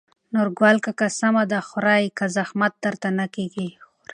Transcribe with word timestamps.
نورګل 0.33 0.77
کاکا: 0.85 1.07
سمه 1.19 1.43
ده 1.51 1.59
خورې 1.67 2.03
که 2.17 2.25
زحمت 2.35 2.73
درته 2.83 3.07
نه 3.19 3.25
کېږي. 3.35 3.69